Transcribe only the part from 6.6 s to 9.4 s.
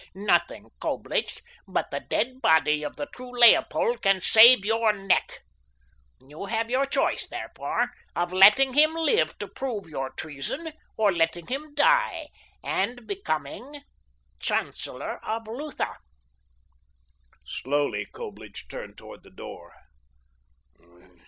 your choice, therefore, of letting him live